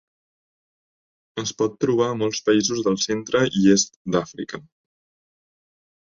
[1.41, 4.61] Es pot trobar a molts països del centre i est d'Àfrica.